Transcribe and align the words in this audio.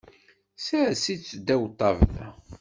Sers-itt 0.65 1.29
ddaw 1.37 1.63
ṭṭabla. 1.71 2.27